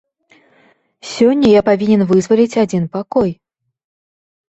[1.11, 3.31] Сёння я павінен вызваліць адзін пакой.